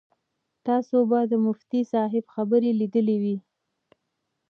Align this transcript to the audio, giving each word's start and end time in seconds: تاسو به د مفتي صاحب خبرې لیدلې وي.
تاسو 0.67 0.97
به 1.09 1.19
د 1.31 1.33
مفتي 1.45 1.81
صاحب 1.91 2.25
خبرې 2.35 2.71
لیدلې 2.79 3.17
وي. 3.23 3.37